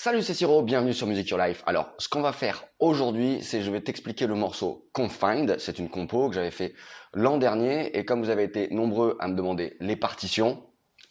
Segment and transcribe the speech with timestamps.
[0.00, 1.64] Salut, c'est Siro, bienvenue sur Music Your Life.
[1.66, 5.56] Alors, ce qu'on va faire aujourd'hui, c'est je vais t'expliquer le morceau Confined.
[5.58, 6.74] C'est une compo que j'avais fait
[7.14, 10.62] l'an dernier et comme vous avez été nombreux à me demander les partitions,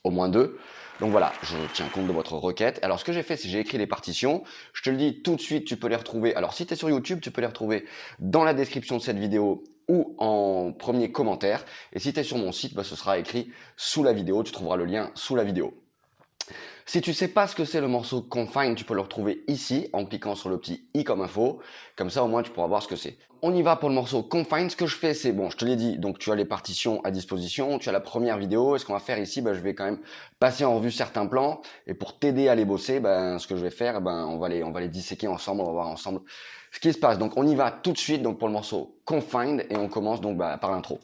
[0.05, 0.57] au moins deux,
[1.01, 2.79] donc voilà, je tiens compte de votre requête.
[2.81, 4.45] Alors ce que j'ai fait, c'est j'ai écrit les partitions.
[4.71, 6.33] Je te le dis tout de suite, tu peux les retrouver.
[6.35, 7.83] Alors si tu es sur YouTube, tu peux les retrouver
[8.19, 11.65] dans la description de cette vidéo ou en premier commentaire.
[11.91, 14.43] Et si tu es sur mon site, bah, ce sera écrit sous la vidéo.
[14.43, 15.73] Tu trouveras le lien sous la vidéo.
[16.89, 19.89] Si tu sais pas ce que c'est le morceau Confine, tu peux le retrouver ici
[19.91, 21.59] en cliquant sur le petit i comme info.
[21.97, 23.17] Comme ça, au moins, tu pourras voir ce que c'est.
[23.41, 24.69] On y va pour le morceau Confine.
[24.69, 25.97] Ce que je fais, c'est bon, je te l'ai dit.
[25.97, 27.77] Donc, tu as les partitions à disposition.
[27.77, 28.77] Tu as la première vidéo.
[28.77, 29.99] Et ce qu'on va faire ici, bah, je vais quand même
[30.39, 31.59] passer en revue certains plans.
[31.87, 34.47] Et pour t'aider à les bosser, ben, ce que je vais faire, ben, on va
[34.47, 35.59] les, on va les disséquer ensemble.
[35.59, 36.21] On va voir ensemble
[36.71, 37.17] ce qui se passe.
[37.17, 38.21] Donc, on y va tout de suite.
[38.21, 39.65] Donc, pour le morceau Confined.
[39.69, 41.01] Et on commence donc par l'intro.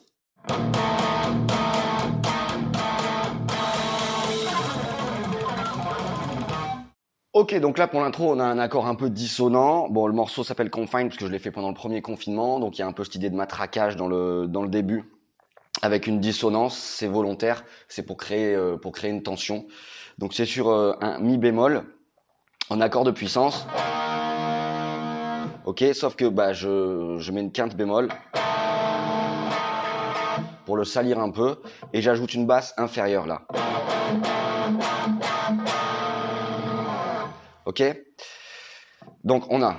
[7.34, 9.88] Ok, donc là pour l'intro, on a un accord un peu dissonant.
[9.88, 12.78] Bon, le morceau s'appelle Confine parce que je l'ai fait pendant le premier confinement, donc
[12.78, 15.02] il y a un peu cette idée de matraquage dans le dans le début,
[15.82, 16.78] avec une dissonance.
[16.78, 19.66] C'est volontaire, c'est pour créer euh, pour créer une tension.
[20.16, 21.82] Donc c'est sur euh, un mi bémol
[22.70, 23.66] en accord de puissance.
[25.64, 28.10] Ok, sauf que bah je je mets une quinte bémol
[30.66, 31.56] pour le salir un peu
[31.92, 33.42] et j'ajoute une basse inférieure là.
[37.66, 37.82] Ok?
[39.24, 39.76] Donc on a.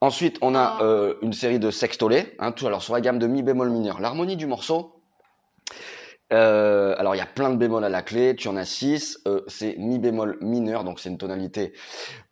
[0.00, 3.26] Ensuite, on a euh, une série de sextolés, hein, tout alors sur la gamme de
[3.26, 4.00] mi bémol mineur.
[4.00, 5.02] L'harmonie du morceau,
[6.32, 9.20] euh, alors il y a plein de bémols à la clé, tu en as 6,
[9.28, 11.74] euh, c'est mi bémol mineur, donc c'est une tonalité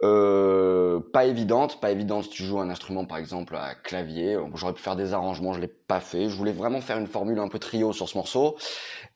[0.02, 4.72] euh, pas évidente, pas évidente si tu joues un instrument par exemple à clavier, j'aurais
[4.72, 7.48] pu faire des arrangements, je l'ai pas fait, je voulais vraiment faire une formule un
[7.48, 8.56] peu trio sur ce morceau.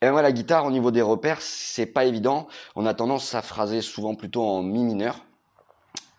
[0.01, 3.41] Et moi la guitare au niveau des repères, c'est pas évident, on a tendance à
[3.41, 5.25] phraser souvent plutôt en mi mineur,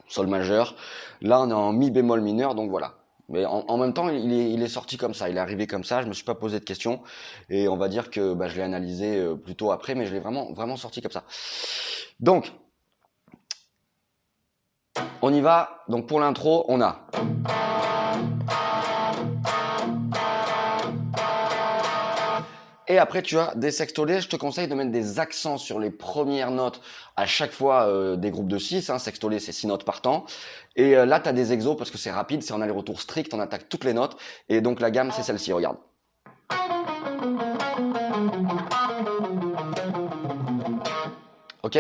[0.09, 0.75] sol majeur,
[1.23, 2.98] là on est en mi bémol mineur, donc voilà.
[3.31, 5.85] Mais en, même temps, il est, il est, sorti comme ça, il est arrivé comme
[5.85, 6.01] ça.
[6.01, 7.03] Je me suis pas posé de questions
[7.51, 10.21] et on va dire que bah, je l'ai analysé euh, plutôt après, mais je l'ai
[10.21, 11.25] vraiment vraiment sorti comme ça.
[12.21, 12.53] Donc,
[15.21, 15.85] on y va.
[15.89, 17.07] Donc pour l'intro, on a.
[22.91, 24.21] Et après, tu as des sextolés.
[24.23, 26.81] Je te conseille de mettre des accents sur les premières notes
[27.17, 28.89] à chaque fois euh, des groupes de 6.
[28.89, 28.99] Hein.
[28.99, 30.25] C'est 6 notes par temps.
[30.75, 33.35] Et euh, là, tu as des exos parce que c'est rapide, c'est en aller-retour strict,
[33.35, 34.17] on attaque toutes les notes.
[34.49, 35.77] Et donc la gamme, c'est celle-ci, regarde.
[41.63, 41.79] Ok?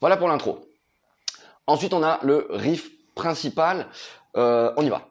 [0.00, 0.66] Voilà pour l'intro.
[1.66, 3.86] Ensuite, on a le riff principal.
[4.36, 5.02] Euh, on y va.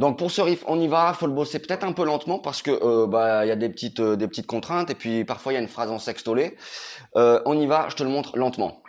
[0.00, 2.62] Donc pour ce riff, on y va, faut le bosser peut-être un peu lentement parce
[2.62, 5.52] que euh, bah il y a des petites euh, des petites contraintes et puis parfois
[5.52, 6.56] il y a une phrase en sextolé.
[7.16, 8.82] Euh, on y va, je te le montre lentement.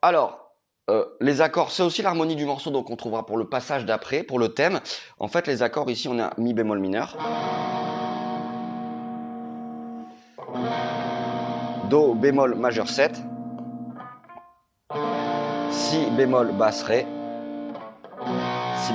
[0.00, 0.43] Alors,
[1.24, 4.38] les accords, c'est aussi l'harmonie du morceau, donc on trouvera pour le passage d'après, pour
[4.38, 4.80] le thème.
[5.18, 7.16] En fait, les accords ici, on a mi bémol mineur,
[11.88, 13.22] do bémol majeur 7,
[15.70, 17.06] si bémol basse ré,
[18.76, 18.92] si,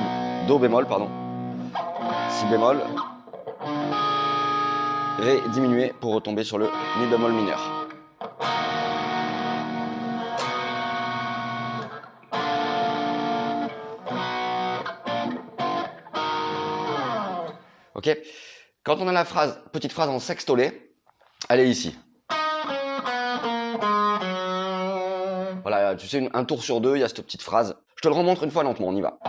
[0.47, 1.09] do bémol pardon,
[2.29, 2.77] si bémol,
[5.17, 6.67] ré diminué pour retomber sur le
[6.99, 7.78] mi bémol mineur.
[17.99, 18.17] Ok
[18.83, 20.95] Quand on a la phrase, petite phrase en sextolé,
[21.49, 21.97] elle est ici.
[25.63, 27.75] Voilà, tu sais, un tour sur deux, il y a cette petite phrase.
[27.97, 29.19] Je te le remontre une fois lentement, on y va.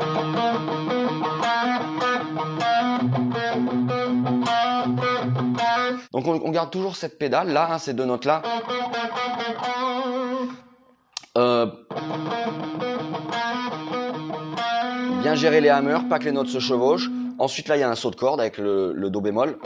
[6.12, 8.43] Donc on, garde toujours cette pédale là, hein, ces deux notes là.
[11.37, 11.67] Euh,
[15.22, 17.11] bien gérer les hammers, pas que les notes se chevauchent.
[17.40, 19.58] Ensuite là il y a un saut de corde avec le, do bémol.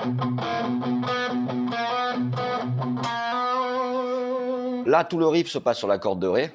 [4.87, 6.51] Là tout le riff se passe sur la corde de ré.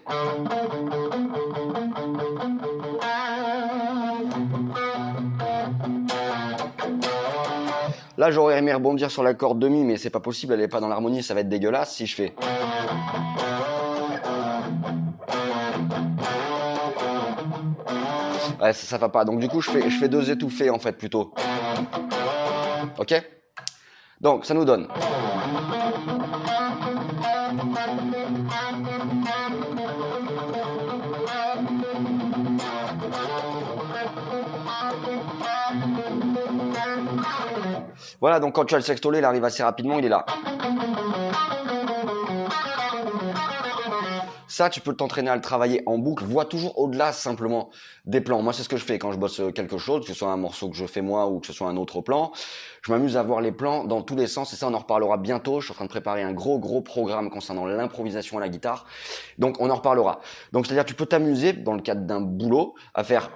[8.18, 10.68] Là, j'aurais aimé rebondir sur la corde de mi, mais c'est pas possible, elle est
[10.68, 12.34] pas dans l'harmonie, ça va être dégueulasse si je fais.
[18.62, 19.26] Ouais, ça, ça va pas.
[19.26, 21.34] Donc du coup, je fais, je fais deux étouffés en fait plutôt.
[22.98, 23.14] Ok?
[24.20, 24.88] Donc ça nous donne.
[38.22, 40.26] Voilà, donc quand tu as le sextolet, il arrive assez rapidement, il est là.
[44.68, 46.26] Tu peux t'entraîner à le travailler en boucle.
[46.26, 47.70] Vois toujours au-delà simplement
[48.06, 48.42] des plans.
[48.42, 50.38] Moi, c'est ce que je fais quand je bosse quelque chose, que ce soit un
[50.38, 52.34] morceau que je fais moi ou que ce soit un autre plan.
[52.82, 55.16] Je m'amuse à voir les plans dans tous les sens et ça, on en reparlera
[55.18, 55.62] bientôt.
[55.62, 58.86] Je suis en train de préparer un gros, gros programme concernant l'improvisation à la guitare.
[59.38, 60.20] Donc, on en reparlera.
[60.52, 63.30] Donc, c'est-à-dire, tu peux t'amuser dans le cadre d'un boulot à faire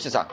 [0.00, 0.28] c'est ça.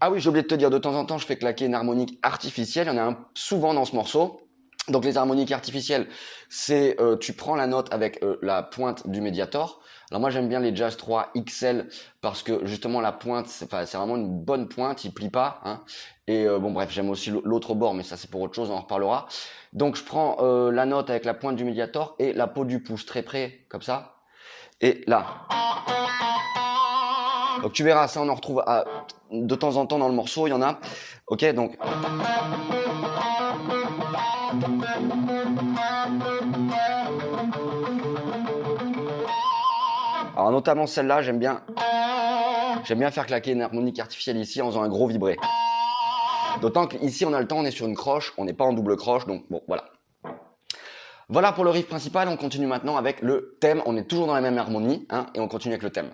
[0.00, 1.74] Ah oui, j'ai oublié de te dire, de temps en temps, je fais claquer une
[1.74, 2.88] harmonique artificielle.
[2.88, 4.46] Il y en a un souvent dans ce morceau.
[4.88, 6.06] Donc les harmoniques artificielles,
[6.48, 9.80] c'est euh, tu prends la note avec euh, la pointe du médiator.
[10.10, 11.88] Alors moi j'aime bien les Jazz 3 XL
[12.20, 15.60] parce que justement la pointe, c'est vraiment une bonne pointe, il plie pas.
[15.64, 15.82] Hein.
[16.28, 18.74] Et euh, bon bref, j'aime aussi l'autre bord, mais ça c'est pour autre chose, on
[18.74, 19.26] en reparlera.
[19.72, 20.36] Donc je prends
[20.70, 23.82] la note avec la pointe du médiator et la peau du pouce très près, comme
[23.82, 24.18] ça.
[24.80, 25.48] Et là.
[27.62, 28.62] Donc tu verras, ça on en retrouve
[29.30, 30.78] de temps en temps dans le morceau, il y en a.
[31.26, 31.76] Ok, donc.
[40.36, 41.62] Alors notamment celle-là, j'aime bien,
[42.84, 45.36] j'aime bien faire claquer une harmonique artificielle ici en faisant un gros vibré.
[46.60, 48.72] D'autant qu'ici on a le temps, on est sur une croche, on n'est pas en
[48.72, 49.84] double croche, donc bon voilà.
[51.28, 54.34] Voilà pour le riff principal, on continue maintenant avec le thème, on est toujours dans
[54.34, 56.12] la même harmonie, hein, et on continue avec le thème.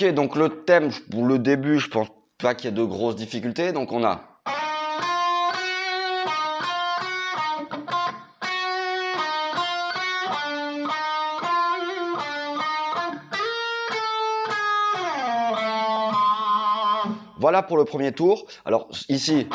[0.00, 2.06] Ok, donc le thème, pour le début, je pense
[2.40, 3.72] pas qu'il y ait de grosses difficultés.
[3.72, 4.20] Donc on a
[17.40, 18.46] Voilà pour le premier tour.
[18.64, 19.48] Alors ici,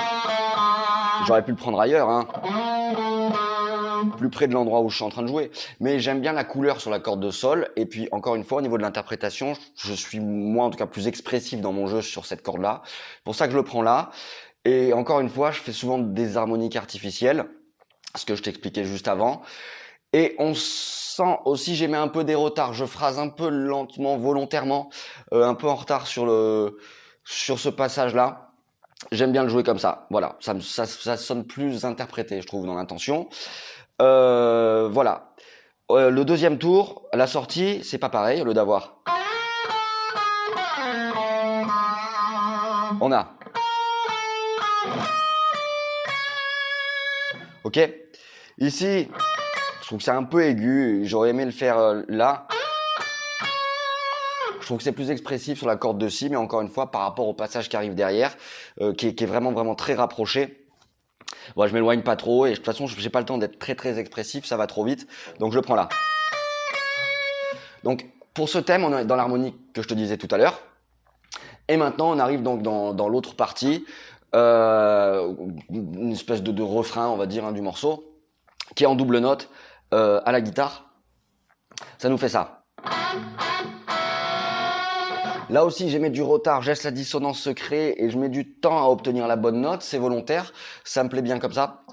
[1.26, 2.10] j'aurais pu le prendre ailleurs.
[2.10, 2.28] Hein
[4.16, 5.52] plus près de l'endroit où je suis en train de jouer.
[5.80, 7.70] Mais j'aime bien la couleur sur la corde de sol.
[7.76, 10.86] Et puis, encore une fois, au niveau de l'interprétation, je suis, moi, en tout cas,
[10.86, 12.82] plus expressif dans mon jeu sur cette corde-là.
[13.24, 14.12] pour ça que je le prends là.
[14.66, 17.46] Et encore une fois, je fais souvent des harmoniques artificielles.
[18.16, 19.42] Ce que je t'expliquais juste avant.
[20.14, 22.74] Et on sent aussi, j'ai mis un peu des retards.
[22.74, 24.90] Je phrase un peu lentement, volontairement,
[25.34, 26.78] euh, un peu en retard sur le,
[27.26, 28.52] sur ce passage-là.
[29.12, 30.08] J'aime bien le jouer comme ça.
[30.12, 33.28] Voilà, ça sonne plus interprété, je trouve, dans l'intention.
[34.02, 35.34] Euh, voilà.
[35.92, 38.98] Euh, le deuxième tour, la sortie, c'est pas pareil, lieu d'avoir.
[43.02, 43.34] On a.
[47.64, 47.80] Ok
[48.60, 49.10] Ici,
[49.82, 52.48] je trouve que c'est un peu aigu, j'aurais aimé le faire euh, là.
[54.60, 56.92] Je trouve que c'est plus expressif sur la corde de si, mais encore une fois,
[56.92, 58.34] par rapport au passage qui arrive derrière,
[58.98, 60.63] qui, est, qui, est, vraiment, vraiment très rapproché.
[61.56, 63.76] Bon, je m'éloigne pas trop et de toute façon, j'ai pas le temps d'être très
[63.76, 65.08] très expressif, ça va trop vite.
[65.40, 65.90] Donc je le prends là.
[67.84, 70.62] Donc pour ce thème, on est dans l'harmonie que je te disais tout à l'heure.
[71.68, 73.86] Et maintenant, on arrive donc dans, dans l'autre partie,
[74.36, 75.34] euh,
[75.70, 78.04] une espèce de, refrain, on va dire, hein, du morceau,
[78.76, 79.50] qui est en double note
[79.94, 80.90] euh, à la guitare.
[82.00, 82.64] Ça nous fait ça.
[85.54, 87.52] Là aussi, j'ai mis du retard, j'ai la dissonance se
[88.04, 90.52] et je mets du temps à obtenir la bonne note, c'est volontaire,
[90.84, 91.84] ça me plaît bien comme ça.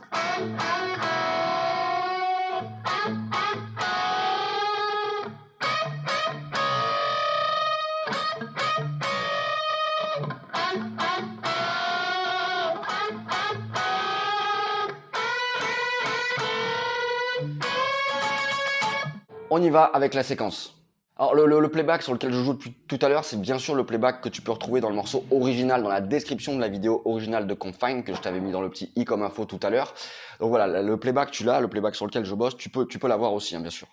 [19.50, 20.79] On y va avec la séquence.
[21.20, 24.22] Alors le, playback sur lequel je joue tout à l'heure, c'est bien sûr le playback
[24.22, 27.46] que tu peux retrouver dans le morceau original, dans la description de la vidéo originale
[27.46, 29.92] de Confine que je t'avais mis dans le petit i comme info tout à l'heure.
[30.40, 32.98] Donc voilà, le playback tu l'as, le playback sur lequel je bosse, tu peux, tu
[32.98, 33.86] peux l'avoir aussi, hein, bien sûr.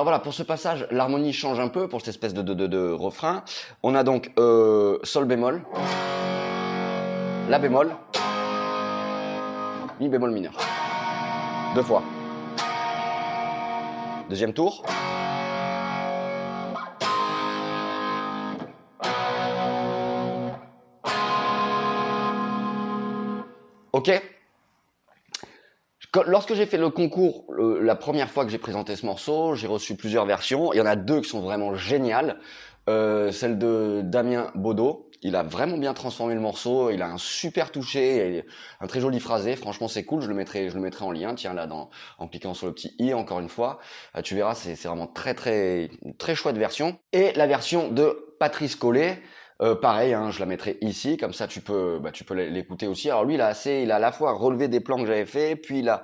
[0.00, 3.44] Alors voilà, pour ce passage, l'harmonie change un peu pour cette espèce de, de, refrain.
[3.82, 5.62] On a donc euh, Sol bémol,
[7.50, 7.94] La bémol,
[10.00, 10.54] Mi bémol mineur.
[11.74, 12.02] Deux fois.
[14.30, 14.82] Deuxième tour.
[23.92, 24.39] Ok
[26.26, 29.94] Lorsque j'ai fait le concours, la première fois que j'ai présenté ce morceau, j'ai reçu
[29.94, 30.72] plusieurs versions.
[30.72, 32.38] Il y en a deux qui sont vraiment géniales.
[32.88, 35.06] Euh, celle de Damien Baudot.
[35.22, 36.90] Il a vraiment bien transformé le morceau.
[36.90, 38.44] Il a un super touché,
[38.80, 39.54] un très joli phrasé.
[39.54, 40.22] Franchement, c'est cool.
[40.22, 41.34] Je le mettrai, je le mettrai en lien.
[41.34, 43.78] Tiens là, dans, en cliquant sur le petit i encore une fois,
[44.16, 46.98] euh, tu verras, c'est vraiment très très très chouette version.
[47.12, 49.22] Et la version de Patrice Collet.
[49.62, 52.86] Euh, pareil, hein, je la mettrai ici, comme ça tu peux, bah, tu peux l'écouter
[52.86, 53.10] aussi.
[53.10, 55.26] Alors lui, il a assez, il a à la fois relevé des plans que j'avais
[55.26, 56.02] fait, puis il a,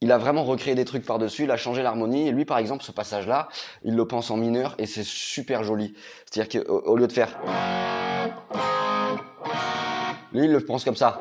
[0.00, 2.28] il a vraiment recréé des trucs par-dessus, il a changé l'harmonie.
[2.28, 3.48] Et lui, par exemple, ce passage-là,
[3.84, 5.94] il le pense en mineur et c'est super joli.
[6.24, 7.36] C'est-à-dire qu'au lieu de faire,
[10.32, 11.20] lui, il le pense comme ça.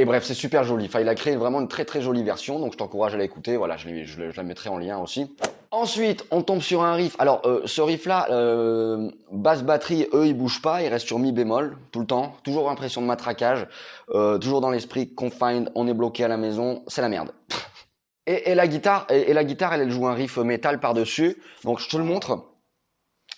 [0.00, 0.86] Et bref, c'est super joli.
[0.86, 3.56] Enfin, il a créé vraiment une très très jolie version, donc je t'encourage à l'écouter.
[3.56, 3.88] Voilà, je,
[4.36, 5.34] la mettrai en lien aussi.
[5.72, 7.16] Ensuite, on tombe sur un riff.
[7.18, 11.32] Alors, euh, ce riff-là, euh, basse batterie, eux, ils bougent pas, il reste sur mi
[11.32, 12.36] bémol tout le temps.
[12.44, 13.66] Toujours impression de matraquage,
[14.10, 17.32] euh, toujours dans l'esprit confined, on est bloqué à la maison, c'est la merde.
[18.26, 21.38] Et, la guitare, et, la guitare, elle, elle joue un riff métal par dessus.
[21.64, 22.44] Donc, je te le montre.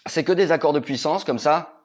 [0.07, 1.85] C'est que des accords de puissance comme ça.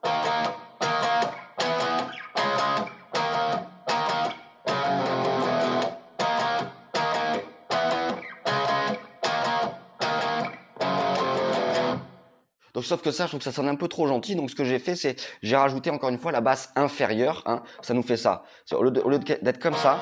[12.86, 14.36] Sauf que ça, je trouve que ça sonne un peu trop gentil.
[14.36, 17.42] Donc ce que j'ai fait, c'est j'ai rajouté encore une fois la basse inférieure.
[17.48, 17.64] Hein.
[17.82, 18.44] Ça nous fait ça.
[18.72, 19.98] Au lieu d'être comme ça,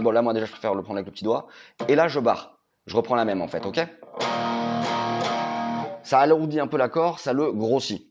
[0.00, 1.46] bon là moi déjà je préfère le prendre avec le petit doigt.
[1.88, 2.58] Et là je barre.
[2.86, 3.80] Je reprends la même en fait, ok?
[6.02, 8.10] Ça alourdit un peu l'accord, ça le grossit.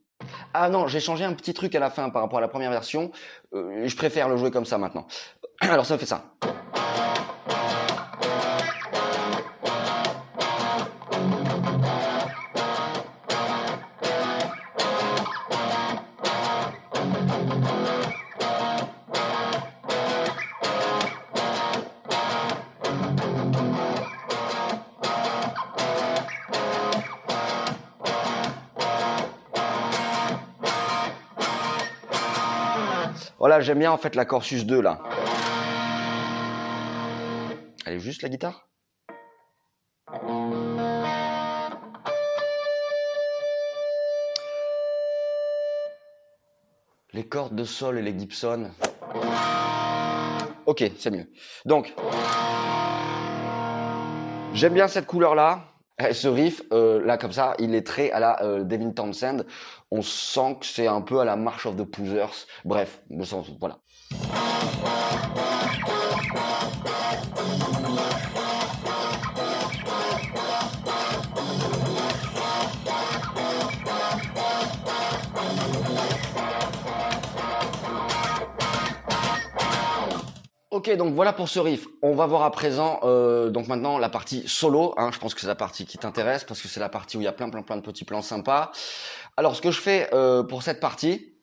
[0.53, 2.71] Ah non, j'ai changé un petit truc à la fin par rapport à la première
[2.71, 3.11] version.
[3.53, 5.07] Euh, je préfère le jouer comme ça maintenant.
[5.61, 6.25] Alors ça fait ça.
[33.61, 34.99] J'aime bien en fait la Corsus 2 là.
[37.85, 38.67] Elle est juste la guitare?
[47.13, 48.71] Les cordes de sol et les Gibson.
[50.65, 51.31] Ok, c'est mieux.
[51.65, 51.93] Donc,
[54.53, 55.74] j'aime bien cette couleur là.
[55.97, 59.45] Eh, ce riff, euh, là comme ça, il est très à la euh, Devin Townsend.
[59.91, 62.47] On sent que c'est un peu à la March of the Poozers.
[62.65, 63.77] Bref, le sens, voilà.
[80.87, 81.87] Ok, donc voilà pour ce riff.
[82.03, 84.93] On va voir à présent, euh, donc maintenant la partie solo.
[84.97, 87.21] Hein, je pense que c'est la partie qui t'intéresse parce que c'est la partie où
[87.21, 88.71] il y a plein, plein, plein de petits plans sympas.
[89.35, 91.33] Alors, ce que je fais euh, pour cette partie,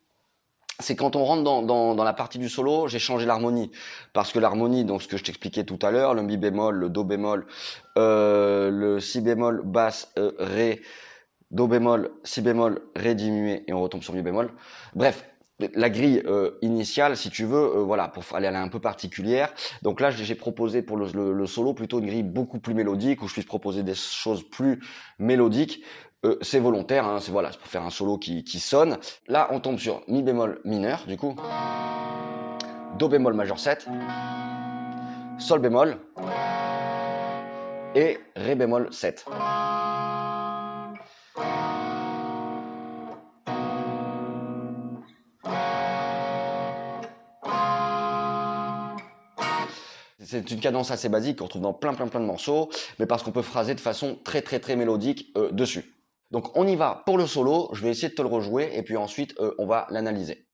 [0.78, 3.72] c'est quand on rentre dans, la partie du solo, j'ai changé l'harmonie.
[4.12, 6.88] Parce que l'harmonie, donc ce que je t'expliquais tout à l'heure, le mi bémol, le
[6.88, 7.44] do bémol,
[7.99, 10.82] euh, le si bémol, basse, ré,
[11.50, 14.52] do bémol, si bémol, ré diminué, et on retombe sur mi bémol.
[14.94, 15.25] Bref,
[15.75, 19.52] la grille euh, initiale, si tu veux, euh, voilà, pour aller un peu particulière.
[19.83, 23.33] Donc là, j'ai proposé pour le, solo plutôt une grille beaucoup plus mélodique, où je
[23.33, 24.81] puisse proposer des choses plus
[25.19, 25.83] mélodiques.
[26.25, 28.99] Euh, c'est volontaire, hein, c'est voilà, pour faire un solo qui, qui sonne.
[29.26, 31.35] Là, on tombe sur mi bémol mineur, du coup,
[32.99, 33.88] do bémol majeur 7,
[35.38, 35.99] sol bémol
[37.95, 39.26] et ré bémol 7.
[50.32, 53.22] C'est une cadence assez basique qu'on retrouve dans plein plein plein de morceaux, mais parce
[53.22, 55.92] qu'on peut phraser de façon très très très mélodique euh, dessus.
[56.30, 58.82] Donc on y va pour le solo, je vais essayer de te le rejouer et
[58.82, 60.46] puis ensuite euh, on va l'analyser.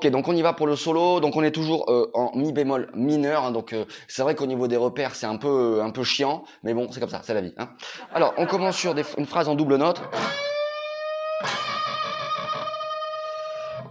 [0.00, 1.20] Ok, donc on y va pour le solo.
[1.20, 3.44] Donc on est toujours euh, en mi bémol mineur.
[3.44, 3.50] Hein.
[3.50, 6.42] donc euh, c'est vrai qu'au niveau des repères, c'est un peu euh, un peu chiant,
[6.62, 7.52] mais bon, c'est comme ça, c'est la vie.
[7.58, 7.68] Hein.
[8.14, 10.00] Alors on commence sur une phrase en double note.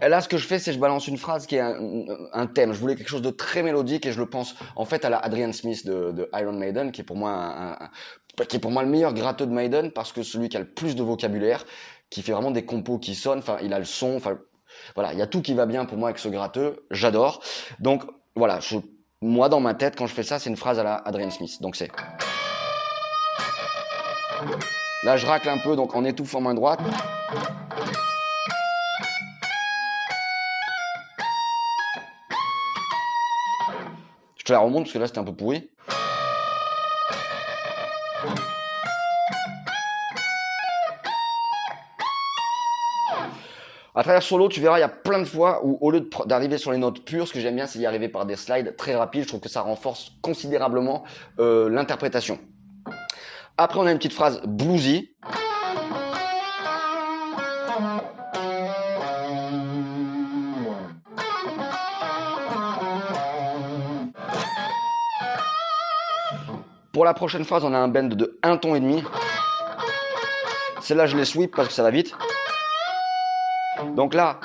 [0.01, 1.59] Et là, ce que je fais, c'est je balance une phrase qui est
[2.33, 2.73] un, thème.
[2.73, 5.19] Je voulais quelque chose de très mélodique et je le pense en fait à la
[5.19, 7.77] Adrian Smith de, Iron Maiden, qui est pour moi
[8.47, 10.69] qui est pour moi le meilleur gratteux de Maiden parce que celui qui a le
[10.69, 11.65] plus de vocabulaire,
[12.09, 13.39] qui fait vraiment des compos qui sonnent.
[13.39, 14.15] Enfin, il a le son.
[14.15, 14.39] Enfin,
[14.95, 17.41] voilà, il y a tout qui va bien pour moi avec ce gratteux, j'adore.
[17.79, 18.03] Donc
[18.35, 18.59] voilà,
[19.21, 21.61] moi dans ma tête, quand je fais ça, c'est une phrase à la Adrian Smith.
[21.61, 21.91] Donc c'est...
[25.03, 26.79] Là, je racle un peu, donc en étouffant main droite.
[34.35, 35.69] Je te la remonte parce que là, c'était un peu pourri.
[43.95, 46.59] À travers solo, tu verras, il y a plein de fois où au lieu d'arriver
[46.59, 48.95] sur les notes pures, ce que j'aime bien, c'est d'y arriver par des slides très
[48.95, 49.23] rapides.
[49.23, 51.03] Je trouve que ça renforce considérablement
[51.39, 52.37] euh, l'interprétation.
[53.57, 55.11] Après, on a une petite phrase bluesy.
[66.93, 69.03] Pour la prochaine phrase, on a un bend de 1 ton et demi.
[70.81, 72.13] Celle-là, je les sweep parce que ça va vite.
[73.95, 74.39] Donc là,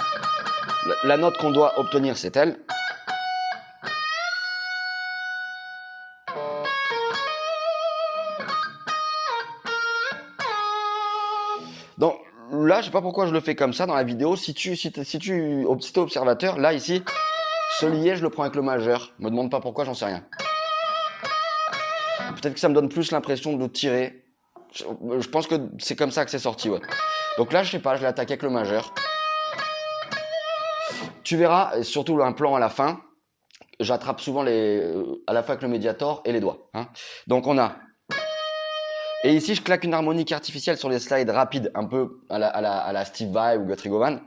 [1.04, 2.58] la note qu'on doit obtenir, c'est elle.
[11.98, 12.16] Donc
[12.52, 14.36] là, je sais pas pourquoi je le fais comme ça dans la vidéo.
[14.36, 17.02] Si tu, si, si tu, si es observateur, là ici,
[17.78, 19.12] ce lié, je le prends avec le majeur.
[19.18, 20.24] Me demande pas pourquoi, j'en sais rien.
[22.36, 24.24] Peut-être que ça me donne plus l'impression de tirer.
[24.72, 26.80] Je, pense que c'est comme ça que c'est sorti, ouais.
[27.38, 28.92] Donc là, je sais pas, je l'attaque avec le majeur.
[31.24, 33.00] Tu verras, surtout un plan à la fin,
[33.80, 34.82] j'attrape souvent les,
[35.26, 36.68] à la avec le médiator et les doigts.
[36.74, 36.86] Hein.
[37.26, 37.76] Donc on a.
[39.24, 42.48] Et ici, je claque une harmonique artificielle sur les slides rapides, un peu à la,
[42.48, 44.20] à la, Steve Vai ou Guthrie Govan.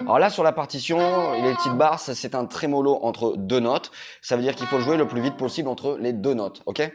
[0.00, 0.98] Alors là, sur la partition,
[1.40, 3.92] les petites barres, c'est un trémolo entre deux notes.
[4.20, 6.90] Ça veut dire qu'il faut jouer le plus vite possible entre les deux notes, ok?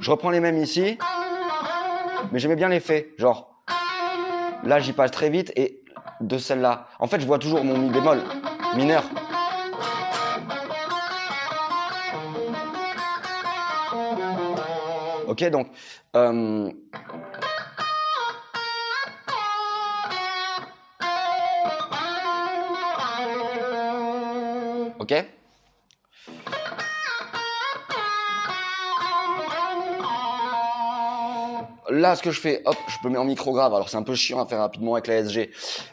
[0.00, 0.96] Je reprends les mêmes ici
[2.32, 3.14] mais j'aimais bien l'effet.
[3.18, 3.62] Genre,
[4.64, 5.82] là, j'y passe très vite et
[6.20, 6.86] de celle-là.
[6.98, 8.20] En fait, je vois toujours mon mi bémol
[8.76, 9.04] mineur.
[15.26, 15.68] Ok, donc.
[16.16, 16.70] Euh,
[24.98, 25.37] ok
[31.98, 33.74] là, ce que je fais, hop, je peux mettre en micro grave.
[33.74, 35.50] Alors, c'est un peu chiant à faire rapidement avec la SG.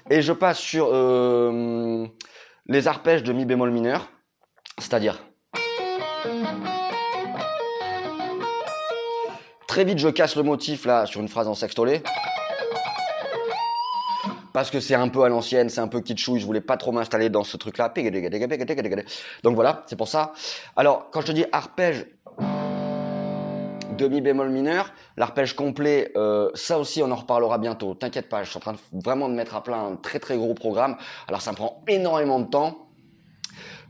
[0.09, 2.05] Et je passe sur euh,
[2.67, 4.09] les arpèges de mi bémol mineur,
[4.77, 5.23] c'est-à-dire.
[9.67, 12.01] Très vite, je casse le motif là sur une phrase en sextolé.
[14.53, 16.93] Parce que c'est un peu à l'ancienne, c'est un peu kitschouille, je voulais pas trop
[16.93, 17.93] m'installer dans ce truc-là.
[19.43, 20.31] Donc voilà, c'est pour ça.
[20.77, 22.05] Alors, quand je te dis arpège
[23.95, 27.93] demi bémol mineur, l'arpège complet, euh, ça aussi on en reparlera bientôt.
[27.95, 30.53] T'inquiète pas, je suis en train vraiment de mettre à plat un très très gros
[30.53, 30.97] programme.
[31.27, 32.89] Alors ça me prend énormément de temps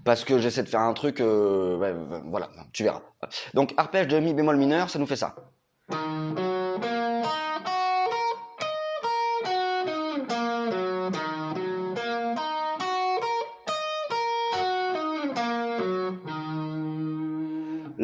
[0.03, 3.01] parce que j'essaie de faire un truc, euh, voilà, tu verras.
[3.53, 5.35] Donc arpège de mi bémol mineur, ça nous fait ça.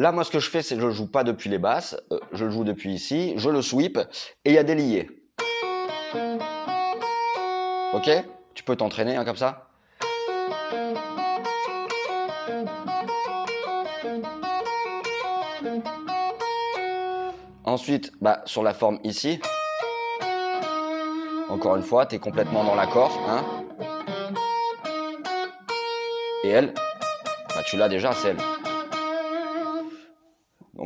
[0.02, 1.96] Là, moi, ce que je fais, c'est que je le joue pas depuis les basses,
[2.10, 4.00] euh, je joue depuis ici, je le sweep,
[4.44, 5.08] et il y a des liés.
[7.92, 8.10] Ok?
[8.52, 9.68] Tu peux t'entraîner hein, comme ça?
[17.62, 19.40] Ensuite, bah, sur la forme ici.
[21.48, 23.16] Encore une fois, tu es complètement dans l'accord.
[23.28, 23.44] Hein?
[26.42, 26.74] Et elle,
[27.54, 28.61] bah, tu l'as déjà, c'est elle.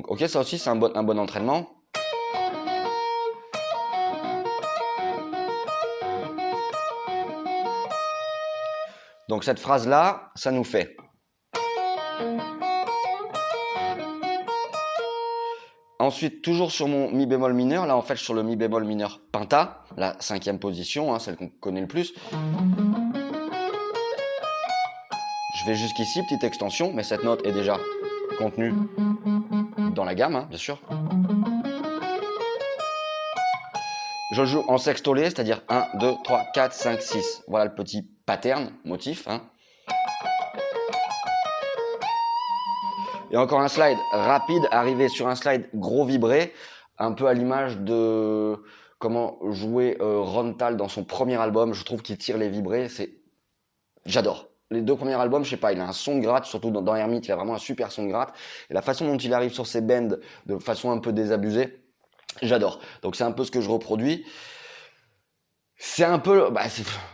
[0.08, 1.68] Ok, ça aussi, c'est un bon, un bon entraînement.
[9.28, 10.96] Donc cette phrase-là, ça nous fait.
[15.98, 19.20] Ensuite, toujours sur mon mi bémol mineur, là en fait sur le mi bémol mineur
[19.32, 22.14] penta, la cinquième position, hein, celle qu'on connaît le plus.
[25.52, 27.80] Je vais jusqu'ici, petite extension, mais cette note est déjà
[28.38, 28.72] contenue
[29.96, 30.78] dans la gamme, hein, bien sûr.
[34.32, 37.44] Je joue en sextolé, c'est-à-dire 1, 2, 3, 4, 5, 6.
[37.48, 39.26] Voilà le petit pattern, motif.
[39.26, 39.40] Hein.
[43.30, 46.52] Et encore un slide rapide, arrivé sur un slide gros vibré,
[46.98, 48.62] un peu à l'image de
[48.98, 51.72] comment jouer euh, Ron dans son premier album.
[51.72, 53.10] Je trouve qu'il tire les vibrés, c'est...
[54.04, 54.48] J'adore.
[54.70, 56.82] Les deux premiers albums, je sais pas, il a un son de gratte, surtout dans,
[56.82, 58.34] dans Hermite, il a vraiment un super son de gratte.
[58.68, 61.84] Et la façon dont il arrive sur ses bends de façon un peu désabusée,
[62.42, 62.80] j'adore.
[63.02, 64.24] Donc c'est un peu ce que je reproduis.
[65.78, 66.62] C'est un peu, bah,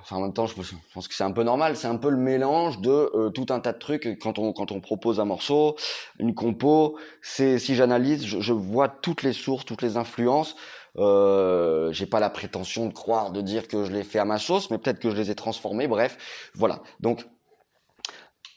[0.03, 1.77] enfin en même temps, je pense que c'est un peu normal.
[1.77, 4.71] C'est un peu le mélange de euh, tout un tas de trucs quand on quand
[4.71, 5.77] on propose un morceau,
[6.21, 6.97] une compo.
[7.23, 10.55] C'est si j'analyse, je, je, vois toutes les sources, toutes les influences.
[10.97, 14.39] Euh, J'ai pas la prétention de croire, de dire que je les fait à ma
[14.39, 15.89] sauce, mais peut-être que je les ai transformés.
[15.89, 16.83] Bref, voilà.
[17.01, 17.27] Donc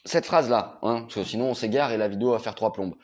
[0.06, 2.72] cette phrase là, hein, parce que sinon on s'égare et la vidéo va faire trois
[2.72, 2.94] plombes.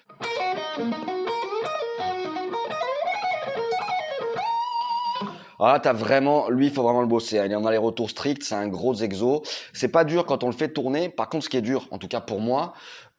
[5.64, 7.38] Ah, t'as vraiment, lui, il faut vraiment le bosser.
[7.38, 7.46] Hein.
[7.48, 9.44] Il en a les retours stricts, c'est un gros exo.
[9.72, 11.08] C'est pas dur quand on le fait tourner.
[11.08, 12.72] Par contre, ce qui est dur, en tout cas pour moi,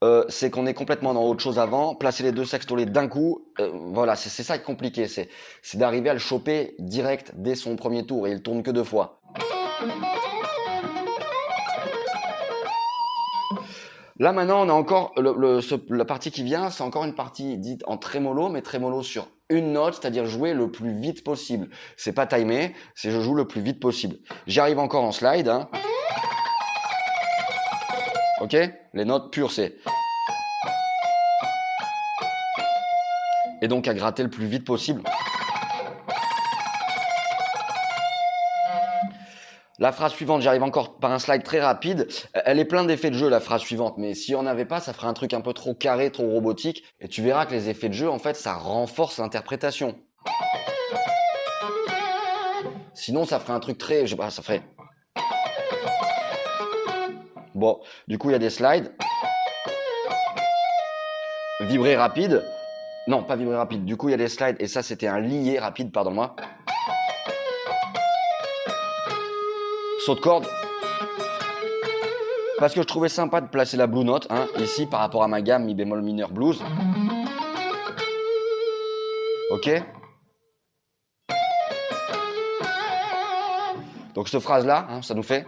[0.04, 1.96] euh, c'est qu'on est complètement dans autre chose avant.
[1.96, 5.08] Placer les deux sextolés d'un coup, euh, voilà, c'est ça qui est compliqué.
[5.08, 5.30] C'est
[5.76, 9.22] d'arriver à le choper direct dès son premier tour et il tourne que deux fois.
[14.20, 17.98] Là maintenant, on a encore la partie qui vient, c'est encore une partie dite en
[17.98, 21.70] trémolo, mais trémolo sur une note, c'est-à-dire jouer le plus vite possible.
[21.98, 24.18] C'est pas timé, c'est je joue le plus vite possible.
[24.46, 25.48] J'arrive encore en slide.
[25.48, 25.68] Hein.
[28.42, 28.56] Ok?
[28.94, 29.78] Les notes pures, c'est.
[33.64, 35.02] Et donc à gratter le plus vite possible.
[39.84, 42.08] La phrase suivante, j'arrive encore par un slide très rapide.
[42.46, 43.98] Elle est pleine d'effets de jeu, la phrase suivante.
[43.98, 46.86] Mais si on avait pas, ça ferait un truc un peu trop carré, trop robotique.
[47.02, 50.00] Et tu verras que les effets de jeu, en fait, ça renforce l'interprétation.
[52.94, 54.64] Sinon, ça ferait un truc très, je sais pas, ça ferait.
[57.54, 58.96] Bon, du coup, il y a des slides.
[61.60, 62.42] Vibrer rapide.
[63.08, 63.84] Non, pas vibrer rapide.
[63.84, 64.56] Du coup, il y a des slides.
[64.62, 66.38] Et ça, c'était un lié rapide, pardon-moi.
[70.06, 70.48] Saut de corde.
[72.60, 75.28] Parce que je trouvais sympa de placer la blue note hein, ici par rapport à
[75.28, 76.62] ma gamme mi bémol mineur blues.
[79.52, 79.70] Ok
[84.16, 85.48] Donc cette phrase là, hein, ça nous fait.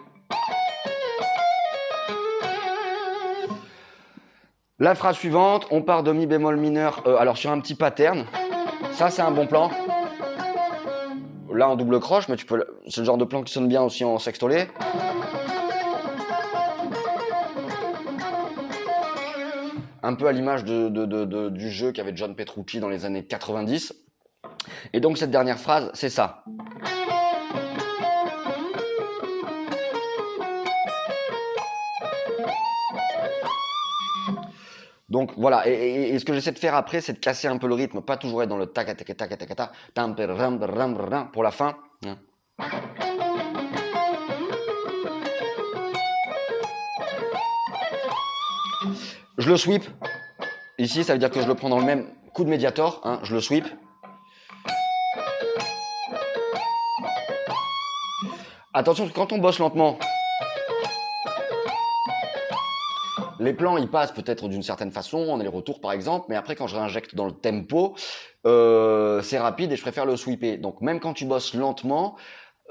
[4.80, 8.26] La phrase suivante, on part de mi bémol mineur, euh, alors sur un petit pattern.
[8.92, 9.70] Ça c'est un bon plan
[11.56, 12.64] là en double croche, mais tu peux.
[12.88, 14.68] C'est le genre de plan qui sonne bien aussi en sextolé.
[20.04, 23.94] Un peu à l'image du jeu qu'avait John Petrucci dans les années 90.
[24.94, 26.44] Et donc cette dernière phrase, c'est ça.
[35.16, 37.74] Donc voilà, et, ce que j'essaie de faire après, c'est de casser un peu le
[37.74, 41.78] rythme, pas toujours être dans le tac tac tac tac tac pour la fin.
[42.06, 42.18] Hein.
[49.38, 49.86] Je le sweep.
[50.80, 53.00] Ici, ça veut dire que je le prends dans le même coup de médiator.
[53.06, 53.66] Hein, je le sweep.
[58.74, 59.98] Attention, quand on bosse lentement,
[63.40, 66.36] les plans, ils passent peut-être d'une certaine façon, on a les retours par exemple, mais
[66.36, 67.96] après quand je réinjecte dans le tempo,
[68.46, 70.58] euh, c'est rapide et je préfère le sweeper.
[70.58, 72.16] Donc même quand tu bosses lentement,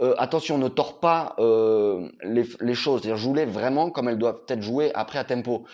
[0.03, 3.03] euh, attention, ne tords pas euh, les, choses.
[3.03, 5.64] C'est-à-dire joue-les vraiment comme elles doivent être jouées après à tempo.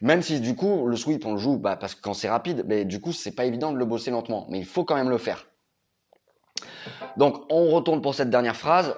[0.00, 2.64] Même si du coup le sweep on le joue bah, parce que quand c'est rapide,
[2.66, 5.10] mais du coup c'est pas évident de le bosser lentement, mais il faut quand même
[5.10, 5.46] le faire.
[7.16, 8.96] Donc on retourne pour cette dernière phrase.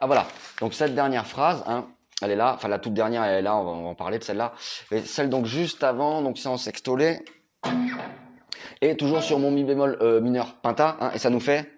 [0.00, 0.26] Ah voilà,
[0.60, 1.86] donc cette dernière phrase, hein,
[2.22, 4.24] Elle est là, enfin la toute dernière elle est là, on va, en parler de
[4.24, 4.52] celle-là.
[4.92, 7.24] Et celle donc juste avant, donc c'est en sextolé.
[8.80, 11.68] Et toujours sur mon mi bémol euh, mineur penta, hein, et ça nous fait.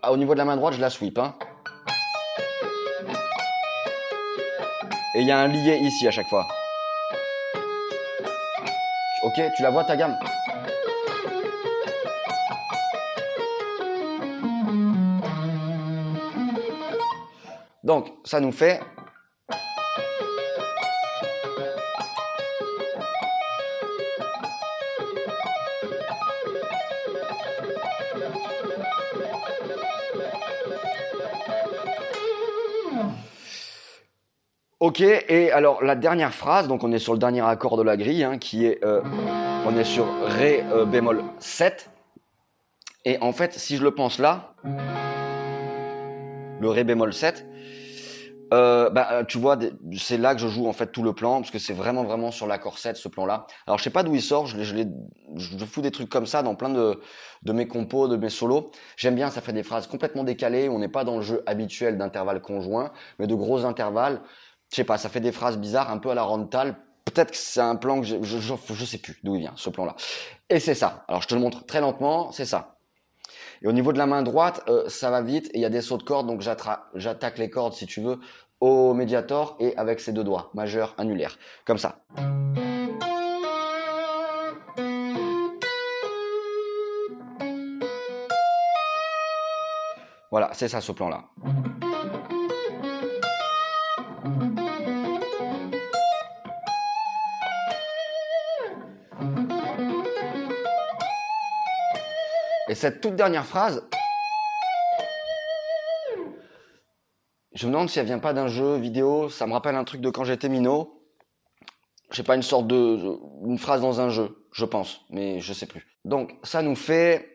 [0.00, 1.18] Ah, au niveau de la main droite, je la sweep.
[1.18, 1.34] Hein.
[5.16, 6.46] Et il y a un lié ici à chaque fois.
[9.24, 10.16] Ok, tu la vois ta gamme?
[17.88, 18.82] Donc, ça nous fait
[34.80, 37.96] Ok, et alors la dernière phrase, donc on est sur le dernier accord de la
[37.96, 39.00] grille, hein, qui est, euh,
[39.66, 41.88] on est sur Ré euh, bémol 7.
[43.06, 44.52] Et en fait, si je le pense là,
[46.60, 47.46] le Ré bémol 7,
[48.54, 49.58] euh, bah, tu vois,
[49.98, 52.30] c'est là que je joue en fait tout le plan, parce que c'est vraiment vraiment
[52.30, 53.46] sur l'accord 7 ce plan-là.
[53.66, 54.74] Alors je sais pas d'où il sort, je, je,
[55.36, 56.98] je, fous des trucs comme ça dans plein de,
[57.42, 58.70] de mes compos, de mes solos.
[58.96, 61.98] J'aime bien, ça fait des phrases complètement décalées, on n'est pas dans le jeu habituel
[61.98, 64.22] d'intervalles conjoints, mais de gros intervalles
[64.70, 66.76] je sais pas, ça fait des phrases bizarres, un peu à la Rental.
[67.04, 69.70] Peut-être que c'est un plan que je, je, je, sais plus d'où il vient, ce
[69.70, 69.96] plan-là.
[70.50, 71.04] Et c'est ça.
[71.08, 72.77] Alors, je te le montre très lentement, c'est ça.
[73.62, 75.70] Et au niveau de la main droite, euh, ça va vite et il y a
[75.70, 78.18] des sauts de cordes, donc j'attaque les cordes, si tu veux,
[78.60, 82.00] au médiator et avec ses deux doigts, majeur, annulaire, comme ça.
[90.30, 91.24] Voilà, c'est ça ce plan-là.
[102.68, 103.88] Et cette toute dernière phrase,
[107.54, 109.30] je me demande si elle vient pas d'un jeu vidéo.
[109.30, 111.02] Ça me rappelle un truc de quand j'étais minot.
[112.10, 113.18] Je sais pas, une sorte de.
[113.46, 115.86] une phrase dans un jeu, je pense, mais je sais plus.
[116.04, 117.32] Donc, ça nous fait.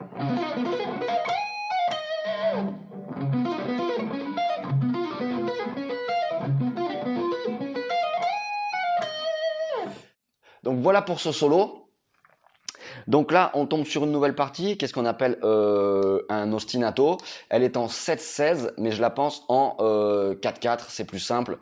[10.61, 11.82] Donc voilà pour ce solo.
[13.07, 17.17] Donc là, on tombe sur une nouvelle partie, qu'est-ce qu'on appelle euh, un ostinato?
[17.49, 21.57] Elle est en 7-16, mais je la pense en 4-4, euh, c'est plus simple.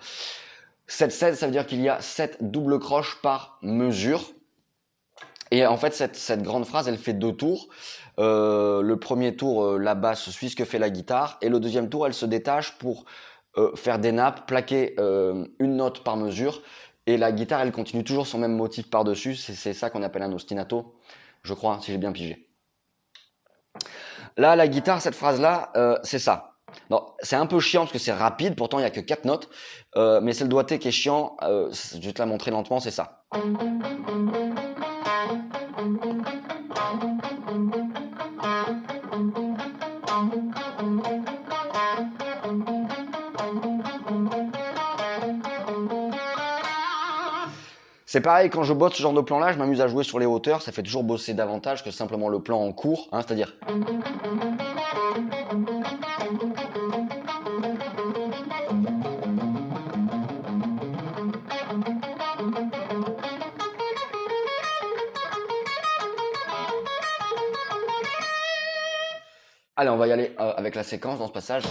[0.87, 4.21] 7-16, ça veut dire qu'il y a 7 doubles croches par mesure.
[5.51, 7.67] Et en fait, cette, grande phrase, elle fait deux tours.
[8.19, 11.89] Euh, le premier tour, la basse suit ce que fait la guitare, et le deuxième
[11.89, 13.05] tour, elle se détache pour
[13.75, 16.61] faire des nappes, plaquer une note par mesure,
[17.05, 19.35] et la guitare, elle continue toujours son même motif par-dessus.
[19.35, 20.93] C'est ça qu'on appelle un ostinato
[21.43, 22.47] je crois, si j'ai bien pigé.
[24.37, 26.51] Là, la guitare, cette phrase-là, euh, c'est ça.
[27.21, 29.49] C'est un peu chiant parce que c'est rapide, pourtant il n'y a que quatre notes,
[29.97, 32.79] euh, mais c'est le doigté qui est chiant, euh, je vais te la montrer lentement,
[32.79, 33.25] c'est ça.
[48.13, 50.25] C'est pareil, quand je bosse ce genre de plan-là, je m'amuse à jouer sur les
[50.25, 53.55] hauteurs, ça fait toujours bosser davantage que simplement le plan en cours, hein, c'est-à-dire...
[69.77, 71.63] Allez, on va y aller euh, avec la séquence dans ce passage.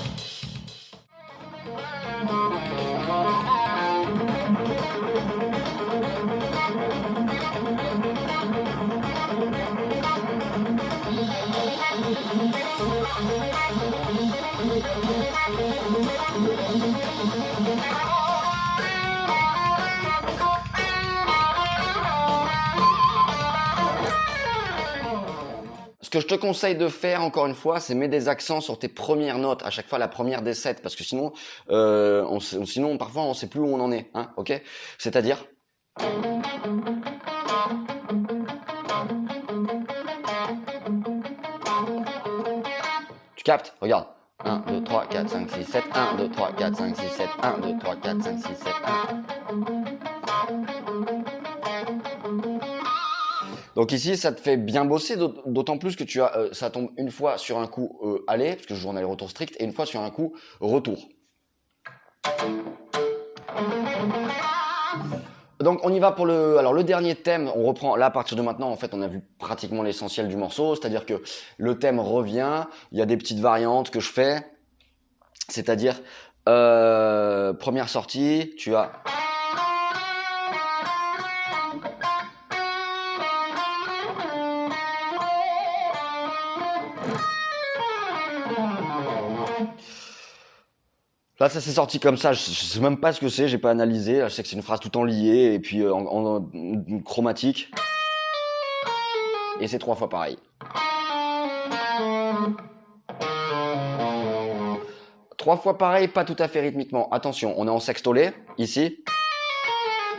[12.30, 12.36] Ce
[26.08, 28.88] que je te conseille de faire, encore une fois, c'est mettre des accents sur tes
[28.88, 31.32] premières notes, à chaque fois la première des sept, parce que sinon,
[31.70, 34.52] euh, on, sinon parfois on sait plus où on en est, hein, ok?
[34.98, 35.44] C'est-à-dire?
[43.40, 43.72] Tu captes?
[43.80, 44.06] Regarde.
[44.44, 47.58] 1, 2, 3, 4, 5, 6, 7, 1, 2, 3, 4, 5, 6, 7, 1,
[47.60, 49.24] 2, 3, 4, 5, 6, 7, 1.
[53.76, 56.90] Donc ici, ça te fait bien bosser, d'autant plus que tu as, euh, ça tombe
[56.98, 59.64] une fois sur un coup euh, aller, parce que je joue en aller-retour strict, et
[59.64, 61.08] une fois sur un coup retour.
[65.60, 68.36] Donc on y va pour le alors le dernier thème, on reprend là à partir
[68.36, 71.22] de maintenant en fait, on a vu pratiquement l'essentiel du morceau, c'est-à-dire que
[71.58, 74.46] le thème revient, il y a des petites variantes que je fais.
[75.48, 76.00] C'est-à-dire
[76.48, 78.92] euh, première sortie, tu as
[91.40, 92.34] Là, ça s'est sorti comme ça.
[92.34, 93.48] Je, sais même pas ce que c'est.
[93.48, 94.20] J'ai pas analysé.
[94.24, 96.46] Je sais que c'est une phrase tout en liée et puis euh, en,
[97.02, 97.72] chromatique.
[99.58, 100.36] Et c'est trois fois pareil.
[105.38, 107.08] Trois fois pareil, pas tout à fait rythmiquement.
[107.10, 109.02] Attention, on est en sextolé, ici.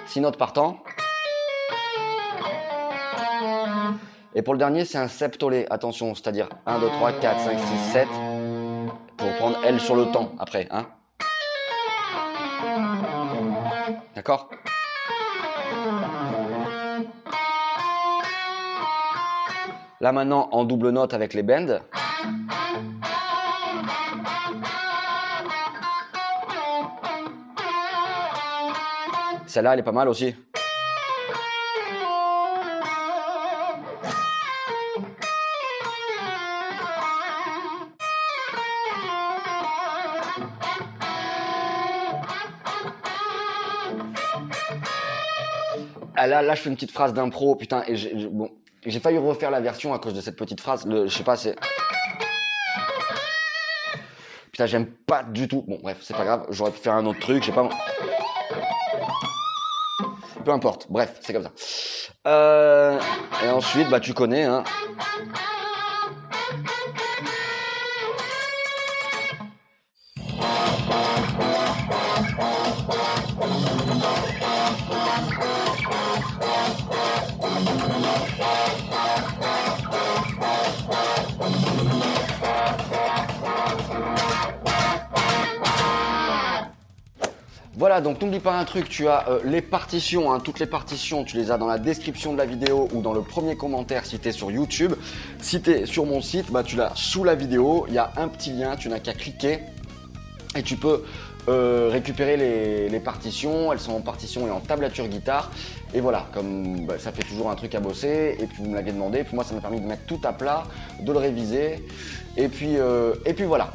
[0.07, 0.81] Six notes par temps.
[4.33, 5.67] Et pour le dernier, c'est un septolé.
[5.69, 8.07] Attention, c'est-à-dire 1, 2, 3, 4, 5, 6, 7.
[9.17, 10.67] Pour prendre L sur le temps après.
[10.71, 10.87] Hein
[14.15, 14.49] D'accord
[20.01, 21.79] Là maintenant en double note avec les bends.
[29.45, 30.33] Celle-là, elle est pas mal aussi.
[46.23, 48.51] Ah, là, je fais une petite phrase d'impro, putain, et j'ai, bon,
[49.01, 50.85] failli refaire la version à cause de cette petite phrase.
[50.87, 51.55] Je sais pas, c'est.
[54.51, 55.65] Putain, j'aime pas du tout.
[55.67, 56.45] Bon, bref, c'est pas grave.
[56.51, 57.67] J'aurais pu faire un autre truc, je sais pas.
[60.45, 60.85] Peu importe.
[60.91, 61.51] Bref, c'est comme ça.
[62.27, 62.99] Euh,
[63.43, 64.63] et ensuite, bah, tu connais, hein.
[87.77, 91.23] Voilà, donc n'oublie pas un truc, tu as euh, les partitions, hein, toutes les partitions,
[91.23, 94.19] tu les as dans la description de la vidéo ou dans le premier commentaire si
[94.19, 94.93] tu es sur YouTube.
[95.39, 98.27] Si tu sur mon site, bah, tu l'as sous la vidéo, il y a un
[98.27, 99.59] petit lien, tu n'as qu'à cliquer
[100.53, 101.05] et tu peux
[101.47, 102.35] euh, récupérer
[102.89, 105.49] les, partitions, elles sont en partition et en tablature guitare.
[105.93, 108.75] Et voilà, comme bah, ça fait toujours un truc à bosser, et puis vous me
[108.75, 110.63] l'avez demandé, puis moi ça m'a permis de mettre tout à plat,
[110.99, 111.85] de le réviser,
[112.35, 113.71] et puis, euh, et puis voilà.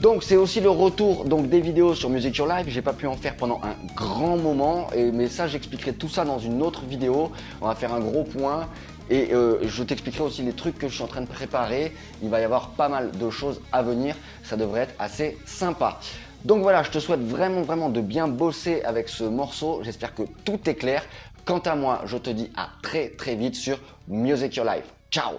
[0.00, 2.66] Donc c'est aussi le retour donc des vidéos sur Music Your Life.
[2.68, 6.24] J'ai pas pu en faire pendant un grand moment, et, mais ça j'expliquerai tout ça
[6.24, 7.30] dans une autre vidéo.
[7.60, 8.66] On va faire un gros point
[9.10, 11.92] et euh, je t'expliquerai aussi les trucs que je suis en train de préparer.
[12.22, 14.16] Il va y avoir pas mal de choses à venir.
[14.42, 16.00] Ça devrait être assez sympa.
[16.46, 19.80] Donc voilà, je te souhaite vraiment vraiment de bien bosser avec ce morceau.
[19.82, 21.04] J'espère que tout est clair.
[21.44, 24.86] Quant à moi, je te dis à très très vite sur Music Your Life.
[25.10, 25.32] Ciao